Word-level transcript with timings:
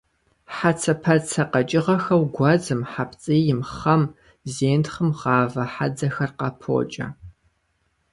Хьэцэпэцэ 0.55 1.43
къэкӀыгъэхэу 1.51 2.23
гуэдзым, 2.35 2.81
хьэпцӀийм, 2.91 3.61
хъэм, 3.75 4.03
зентхъым 4.53 5.09
гъавэ 5.19 5.63
хьэдзэхэр 5.73 6.31
къапокӀэ. 6.37 7.07